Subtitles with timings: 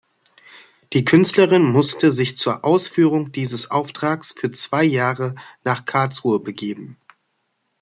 [0.93, 6.97] Die Künstlerin musste sich zur Ausführung dieses Auftrags für zwei Jahre nach Karlsruhe begeben.